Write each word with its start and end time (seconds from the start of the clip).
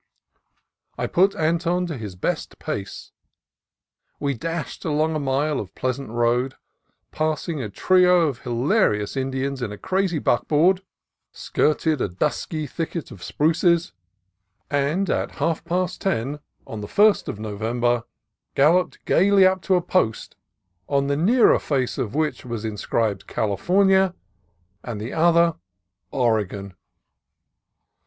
I 0.97 1.05
put 1.05 1.35
Anton 1.35 1.85
to 1.85 1.95
his 1.95 2.15
best 2.15 2.57
pace. 2.57 3.11
We 4.19 4.33
dashed 4.33 4.83
along 4.83 5.13
a 5.15 5.19
mile 5.19 5.59
of 5.59 5.75
pleasant 5.75 6.09
road, 6.09 6.55
passing 7.11 7.61
a 7.61 7.69
trio 7.69 8.21
of 8.27 8.39
hilarious 8.39 9.15
In 9.15 9.31
dians 9.31 9.61
in 9.61 9.71
a 9.71 9.77
crazy 9.77 10.17
buckboard; 10.17 10.81
skirted 11.31 12.01
a 12.01 12.07
dusky 12.09 12.65
thicket 12.65 13.09
THE 13.09 13.09
GOAL 13.11 13.17
IS 13.19 13.33
REACHED 13.39 13.59
311 13.59 13.89
of 13.91 13.91
spruces; 13.91 13.93
and 14.71 15.09
at 15.11 15.31
half 15.37 15.63
past 15.65 16.01
ten 16.01 16.39
on 16.65 16.81
the 16.81 16.87
1st 16.87 17.27
of 17.27 17.37
Novem 17.39 17.79
ber 17.81 18.03
galloped 18.55 19.05
gaily 19.05 19.45
up 19.45 19.61
to 19.61 19.75
a 19.75 19.83
post 19.83 20.35
on 20.89 21.05
the 21.05 21.15
nearer 21.15 21.59
face 21.59 21.99
of 21.99 22.15
which 22.15 22.43
was 22.43 22.65
inscribed 22.65 23.27
"California," 23.27 24.15
on 24.83 24.97
the 24.97 25.13
other, 25.13 25.57
"Oregon." 26.09 26.75